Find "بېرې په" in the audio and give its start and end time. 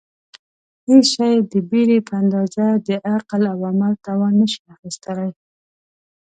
1.69-2.13